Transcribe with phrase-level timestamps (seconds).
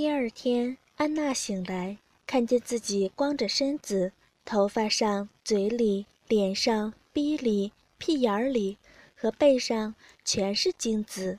[0.00, 4.12] 第二天，安娜醒来，看见自己光着身子，
[4.46, 8.78] 头发上、嘴里、脸上、鼻里、屁眼里
[9.14, 9.94] 和背上
[10.24, 11.38] 全是精子。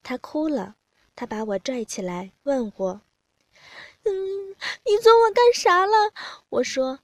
[0.00, 0.76] 她哭了，
[1.16, 3.00] 她把我拽起来，问我
[4.06, 4.50] ：“嗯，
[4.86, 6.12] 你昨晚干啥了？”
[6.50, 7.00] 我说：“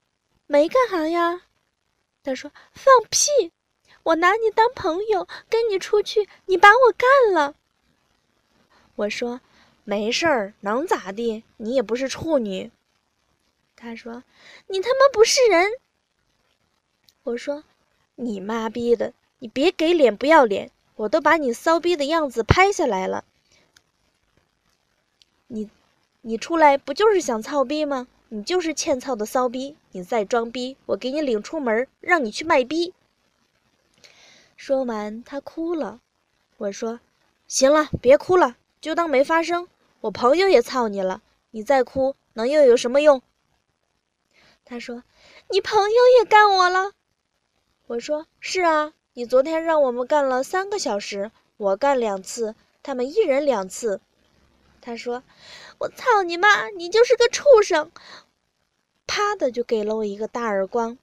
[0.46, 1.42] 没干啥呀。”
[2.22, 3.50] 她说：“放屁！
[4.04, 7.56] 我拿你当朋友，跟你出去，你把我干了。”
[8.94, 9.40] 我说。
[9.88, 11.44] 没事儿，能咋地？
[11.56, 12.70] 你也不是处女。
[13.74, 14.22] 他说
[14.68, 15.72] ：“你他妈不是人。”
[17.24, 17.64] 我说
[18.14, 20.70] ：“你妈逼的，你别给脸不要脸！
[20.96, 23.24] 我都把你骚逼的样子拍下来了。
[25.46, 25.70] 你，
[26.20, 28.08] 你出来不就是想操逼吗？
[28.28, 29.74] 你就是欠操的骚逼！
[29.92, 32.92] 你再装逼，我给你领出门，让你去卖逼。”
[34.54, 36.02] 说完，他哭了。
[36.58, 37.00] 我说
[37.48, 39.66] ：“行了，别哭了，就当没发生。”
[40.00, 43.20] 我朋友也操你了，你再哭能又有什么用？
[44.64, 45.02] 他说
[45.50, 46.92] ：“你朋友也干我了。”
[47.88, 54.00] 我说：“是啊，你昨天让我们干了三个小时，我干两次，他们一人两次。”
[54.80, 55.22] 他说
[55.78, 57.90] ：“我操你妈，你就是个畜生！”
[59.08, 60.98] 啪的就给了我一个大耳光。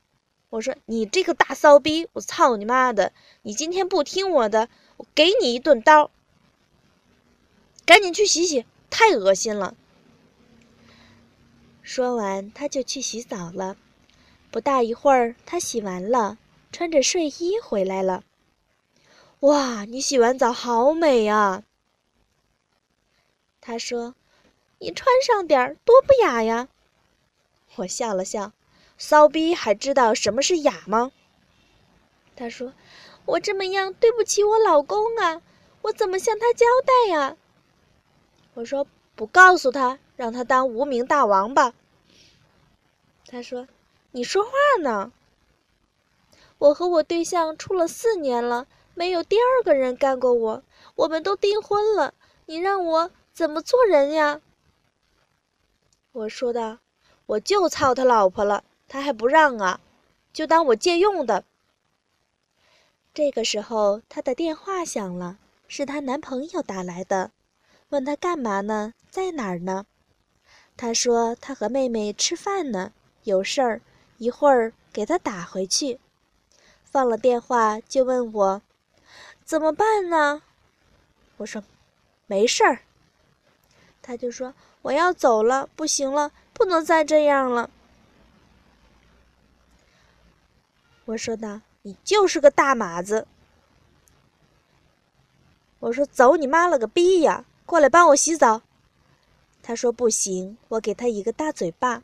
[0.49, 3.11] 我说：“你这个大骚逼，我操你妈的！
[3.41, 6.11] 你今天不听我的，我给你一顿刀，
[7.85, 9.75] 赶紧去洗洗。”太恶心了！
[11.81, 13.77] 说完，他就去洗澡了。
[14.51, 16.37] 不大一会儿，他洗完了，
[16.71, 18.23] 穿着睡衣回来了。
[19.41, 21.63] 哇，你洗完澡好美啊！
[23.61, 24.15] 他说
[24.79, 26.69] ：“你穿上点儿，多不雅呀！”
[27.75, 28.53] 我笑了笑
[28.97, 31.11] ：“骚逼还知道什么是雅吗？”
[32.35, 32.73] 他说
[33.25, 35.41] ：“我这么样对不起我老公啊，
[35.81, 37.37] 我怎么向他交代呀？”
[38.55, 41.73] 我说不告诉他，让他当无名大王吧。
[43.27, 43.67] 他说
[44.11, 45.11] ：“你说话呢？
[46.57, 50.63] 我和我对象处了四年了，没有第二个人干过我，
[50.95, 52.13] 我们都订婚了，
[52.45, 54.39] 你让我怎么做人呀？”
[56.13, 56.77] 我说道
[57.27, 59.81] ：“我就操他老婆了，他还不让啊，
[60.31, 61.43] 就当我借用的。”
[63.13, 67.31] 这个时候，他的电话响了，是她男朋友打来的。
[67.89, 68.93] 问他干嘛呢？
[69.09, 69.85] 在哪儿呢？
[70.75, 72.91] 他说他和妹妹吃饭呢，
[73.23, 73.81] 有事儿，
[74.17, 75.99] 一会儿给他打回去。
[76.83, 78.61] 放了电话就问我
[79.43, 80.41] 怎么办呢？
[81.37, 81.63] 我说
[82.25, 82.79] 没事儿。
[84.01, 87.69] 他就说我要走了，不行了，不能再这样了。
[91.05, 93.27] 我说道：“你就是个大马子。”
[95.79, 97.45] 我说走你妈了个逼呀！
[97.65, 98.61] 过来帮我洗澡。
[99.63, 102.03] 他说不行，我给他一个大嘴巴。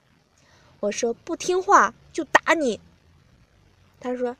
[0.79, 2.79] 我说不听话就打你。
[3.99, 4.35] 他说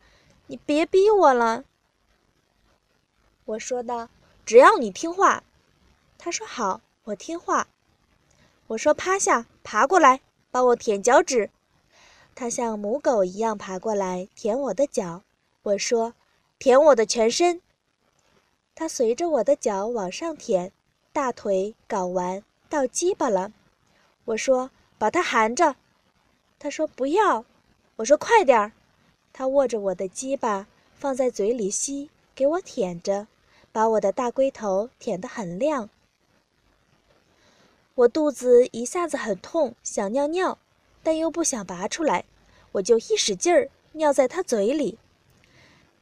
[0.47, 1.63] 你别逼我了。
[3.45, 4.09] 我说道
[4.43, 5.43] 只要你听话。
[6.17, 7.67] 他说好，我听话。
[8.67, 11.51] 我说趴下，爬过来，帮我舔脚趾。
[12.33, 15.21] 他像母狗一样爬过来舔我的脚。
[15.61, 16.15] 我说
[16.57, 17.61] 舔我的全身。
[18.73, 20.71] 他随着我的脚往上舔。
[21.13, 23.51] 大腿搞完到鸡巴了，
[24.23, 25.75] 我说把它含着，
[26.57, 27.43] 他说不要，
[27.97, 28.71] 我说快点儿，
[29.33, 33.27] 他握着我的鸡巴放在嘴里吸，给我舔着，
[33.73, 35.89] 把我的大龟头舔得很亮。
[37.95, 40.57] 我肚子一下子很痛，想尿尿，
[41.03, 42.23] 但又不想拔出来，
[42.71, 44.97] 我就一使劲儿尿在他嘴里，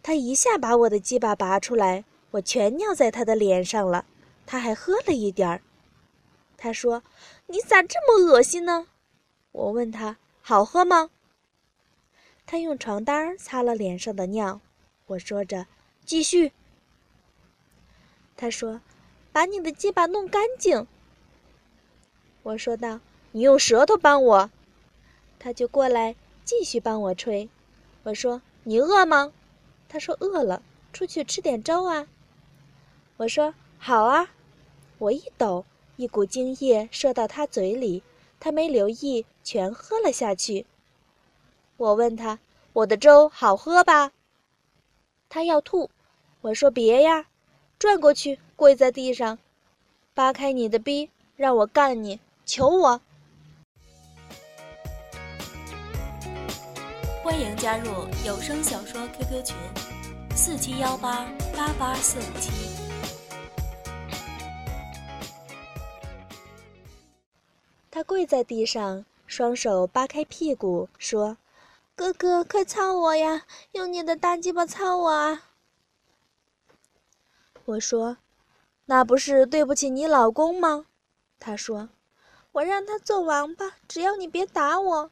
[0.04, 4.06] 他一下把我的鸡巴拔出来，我全尿在他的脸上了。
[4.52, 5.62] 他还喝了一点儿，
[6.58, 7.04] 他说
[7.46, 8.88] ：“你咋这么恶心呢？”
[9.54, 11.12] 我问他：“好喝吗？”
[12.48, 14.60] 他用床单擦了脸上的尿。
[15.06, 15.68] 我说着
[16.04, 16.52] ：“继续。”
[18.36, 18.82] 他说
[19.32, 20.88] ：“把你的鸡巴弄干净。”
[22.42, 23.02] 我说道
[23.34, 24.50] ：“你用舌头帮我。”
[25.38, 27.48] 他就过来继续帮我吹。
[28.02, 29.32] 我说：“你饿吗？”
[29.88, 32.08] 他说：“饿了，出去吃点粥啊。”
[33.18, 34.32] 我说：“好啊。”
[35.00, 35.66] 我一抖，
[35.96, 38.04] 一股精液射到他嘴里，
[38.38, 40.66] 他没留意，全喝了下去。
[41.78, 42.38] 我问他
[42.74, 44.12] ：“我的粥好喝吧？”
[45.30, 45.90] 他要吐，
[46.42, 47.28] 我说：“别呀，
[47.80, 49.40] 转过去，跪在地上，
[50.14, 53.00] 扒开你的逼，让我干你，求我。”
[57.24, 59.56] 欢迎加入有声小说 QQ 群：
[60.36, 61.26] 四七幺八
[61.56, 62.89] 八八四五七。
[68.00, 71.36] 他跪在地上，双手扒开屁股，说
[71.98, 73.46] ：“哥哥，快操我呀！
[73.74, 75.44] 用你的大鸡巴操我啊！”
[77.66, 78.16] 我说
[78.88, 80.86] ：“那不是对不起你老公吗？”
[81.40, 81.90] 他说
[82.54, 85.12] ：“我让他做王八，只要你别打我。”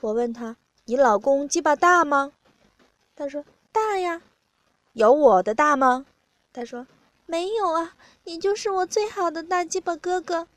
[0.00, 2.34] 我问他：“你老公鸡巴大吗？”
[3.16, 3.42] 他说
[3.72, 4.20] ：“大呀。”
[4.92, 6.04] 有我的大吗？
[6.52, 6.86] 他说
[7.30, 7.94] ：“没有啊，
[8.24, 10.48] 你就是我最好的大鸡巴哥哥。”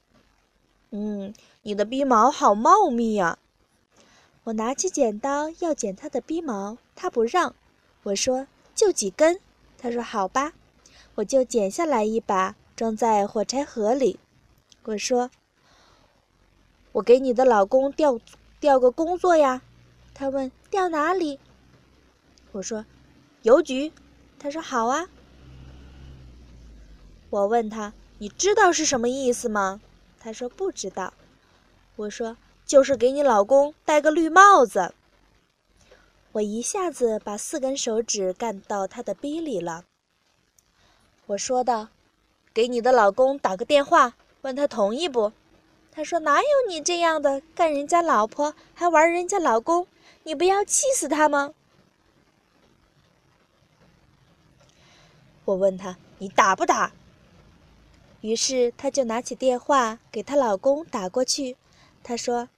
[0.91, 1.33] 嗯，
[1.63, 3.38] 你的逼毛好茂密呀！
[4.45, 7.53] 我拿起剪刀要剪他的逼毛，他不让。
[8.03, 9.41] 我说：“就几根。”
[9.77, 10.53] 他说：“好吧。”
[11.15, 14.17] 我就剪下来一把，装在火柴盒里。
[14.83, 15.29] 我说
[16.94, 18.17] ：“我给你的老公调。”
[18.62, 19.62] 调个工作呀，
[20.13, 21.39] 他问调哪里？
[22.53, 22.85] 我说
[23.41, 23.91] 邮局。
[24.39, 25.09] 他说好啊。
[27.31, 29.81] 我问他你知道是什么意思吗？
[30.19, 31.13] 他说不知道。
[31.95, 34.93] 我说就是给你老公戴个绿帽子。
[36.33, 39.85] 我一下子把四根手指干到他的逼里了。
[41.25, 41.87] 我说道
[42.53, 45.33] ：“给你的老公打个电话，问他同意不？”
[45.91, 49.87] 他说：“哪有你这样的，干人家老婆还玩人家老公？
[50.23, 51.53] 你不要气死他吗？”
[55.45, 56.91] 我问他：“你打不打？”
[58.21, 61.57] 于是她就拿起电话给她老公打过去。
[62.01, 62.50] 她说：“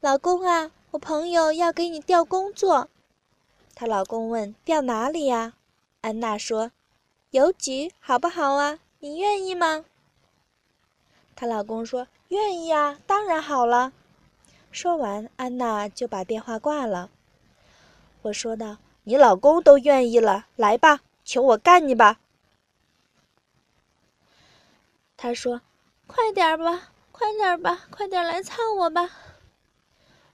[0.00, 2.88] 老公啊，我朋友要给你调工作。”
[3.74, 5.54] 她老公问：“调哪里呀？”
[6.02, 6.70] 安娜说
[7.32, 8.78] ：“邮局，好不好啊？
[9.00, 9.84] 你愿意吗？”
[11.34, 12.06] 她老公说。
[12.30, 13.92] 愿意啊，当然好了。
[14.72, 17.08] 说完，安娜就把电话挂了。
[18.22, 22.18] 我说道：“你老公都愿意了，来吧，求我干你吧。”
[25.16, 25.60] 他说
[26.06, 29.10] ：“快点吧，快点吧，快点来操我吧。”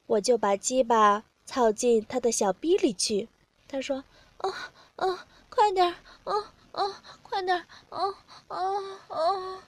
[0.06, 3.28] 我就把鸡巴操进他的小逼里去。
[3.68, 4.04] 他说
[4.38, 4.52] ：“哦
[4.96, 5.18] 哦，
[5.48, 5.94] 快点，
[6.24, 8.14] 哦哦，快点，哦
[8.48, 9.58] 哦哦，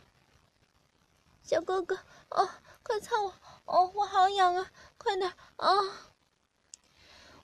[1.43, 1.99] 小哥哥。”
[2.35, 2.49] 哦，
[2.83, 3.33] 快操我！
[3.67, 4.73] 哦，我好痒啊！
[4.99, 5.69] 快点啊！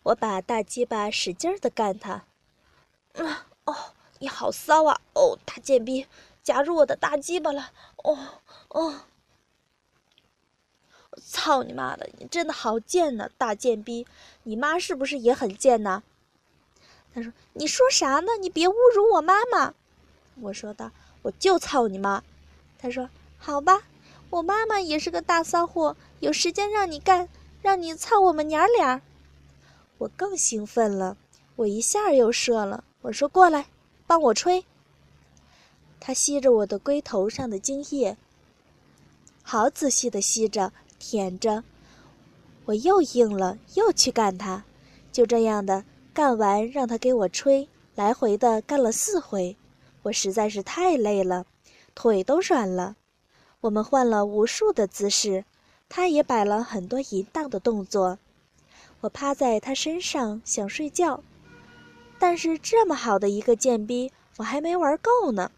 [0.02, 2.24] 我把大鸡巴使劲的干他。
[3.14, 3.76] 啊哦，
[4.18, 5.00] 你好骚啊！
[5.14, 6.08] 哦，大贱逼，
[6.42, 7.72] 夹住我的大鸡巴了！
[7.96, 8.18] 哦
[8.68, 9.00] 哦！
[11.22, 12.08] 操你妈的！
[12.18, 14.06] 你真的好贱呐，大贱逼！
[14.44, 16.02] 你妈是不是也很贱呐？
[17.12, 18.36] 他说：“你说啥呢？
[18.40, 19.74] 你别侮辱我妈妈！”
[20.40, 20.90] 我说道
[21.22, 22.22] ：“我就操你妈！”
[22.78, 23.82] 他说：“好吧。”
[24.30, 27.28] 我妈妈也是个大骚货，有时间让你干，
[27.60, 29.02] 让你操我们娘俩。
[29.98, 31.16] 我更兴奋了，
[31.56, 32.84] 我一下又射了。
[33.02, 33.66] 我说：“过来，
[34.06, 34.64] 帮我吹。”
[36.00, 38.16] 他吸着我的龟头上的精液，
[39.42, 41.62] 好仔细的吸着，舔着。
[42.64, 44.64] 我又硬了，又去干他。
[45.12, 49.56] 就这样的干完，让他给我吹，来回的干了四回。
[50.02, 51.44] 我实在是太累了，
[51.94, 52.96] 腿都软了。
[53.60, 55.44] 我们换了无数的姿势，
[55.88, 58.18] 他也摆了很多淫荡的动作。
[59.02, 61.22] 我趴在他身上想睡觉，
[62.18, 65.50] 但是这么好的一个贱逼，我还没玩够呢。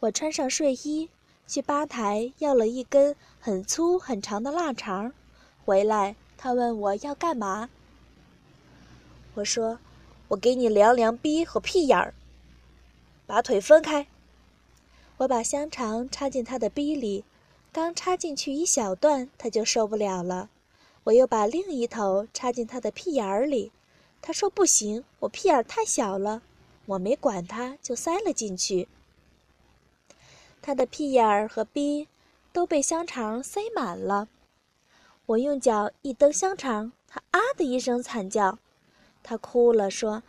[0.00, 1.10] 我穿上睡衣，
[1.46, 5.12] 去吧台要了一根很粗很长的腊肠，
[5.66, 7.68] 回来他问我要干嘛。
[9.34, 9.78] 我说
[10.28, 12.14] ：“我给你量量逼和屁眼儿，
[13.26, 14.06] 把腿分开。”
[15.18, 17.24] 我把香肠插进他的逼里，
[17.70, 20.48] 刚插进去一小段，他就受不了了。
[21.04, 23.70] 我又把另一头插进他的屁眼儿里，
[24.22, 26.40] 他说不行，我屁眼太小了。
[26.86, 28.88] 我没管他，就塞了进去。
[30.62, 32.08] 他的屁眼儿和逼
[32.52, 34.28] 都被香肠塞满了。
[35.26, 38.58] 我用脚一蹬香肠，他啊的一声惨叫。
[39.22, 40.22] 他哭了，说：“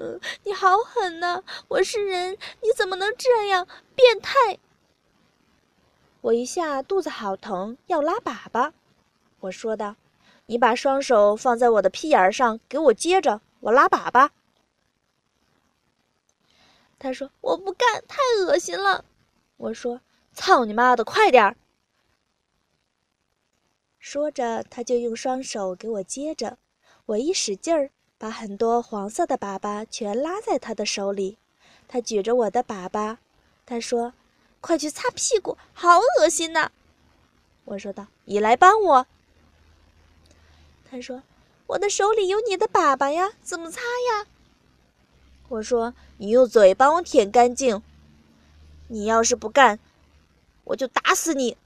[0.44, 1.42] 你好狠呐！
[1.68, 4.58] 我是人，你怎么能这样变态？”
[6.22, 8.72] 我一下肚子好疼，要拉粑粑。
[9.40, 9.96] 我说道
[10.46, 14.30] ：“你把双手放在我的屁眼上，给我接着，我拉粑粑。”
[16.98, 19.04] 他说：“我不干，太恶心了。”
[19.58, 20.00] 我说
[20.34, 21.56] ：“操你妈的，快点儿！”
[24.00, 26.58] 说着，他就用双手给我接着，
[27.06, 27.90] 我一使劲儿。
[28.20, 31.38] 把很多黄色的粑粑全拉在他的手里，
[31.86, 33.16] 他举着我的粑粑，
[33.64, 34.12] 他说
[34.60, 36.72] ：“快去擦屁股，好恶心呐！”
[37.64, 39.06] 我说道：“你来帮我。”
[40.90, 41.22] 他说
[41.68, 44.26] ：“我的手里有你的粑粑呀，怎么擦呀？”
[45.46, 47.80] 我说：“你用嘴帮我舔干净。
[48.88, 49.78] 你要是不干，
[50.64, 51.56] 我就打死你。”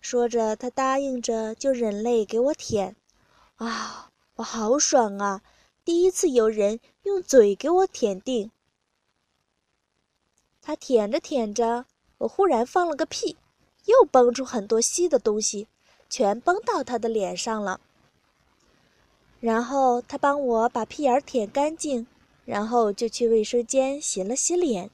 [0.00, 2.96] 说着，他答应着就忍泪给我舔。
[3.56, 5.42] 啊，我好爽啊！
[5.84, 8.50] 第一次有人用嘴给我舔腚。
[10.60, 11.86] 他舔着舔着，
[12.18, 13.36] 我忽然放了个屁，
[13.86, 15.68] 又蹦出很多稀的东西，
[16.10, 17.80] 全蹦到他的脸上了。
[19.40, 22.06] 然后他帮我把屁眼舔干净，
[22.46, 24.88] 然后就去卫生间洗了洗脸，